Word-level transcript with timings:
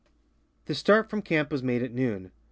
(PI. 0.03 0.07
32.) 0.65 0.65
The 0.65 0.73
start 0.75 1.09
from 1.11 1.21
camp 1.21 1.51
was 1.51 1.61
made 1.61 1.83
at 1.83 1.91
noon. 1.93 2.31